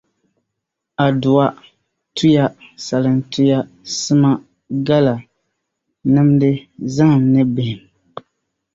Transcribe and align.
Adua, 1.05 1.45
tuya, 2.15 2.45
salaŋtuya, 2.85 3.57
sima, 3.99 4.31
gala, 4.87 5.15
nimdi, 6.13 6.49
zahim 6.93 7.23
ni 7.33 7.41
bihim. 7.53 7.81